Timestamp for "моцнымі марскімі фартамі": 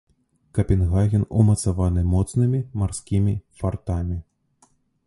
2.15-4.23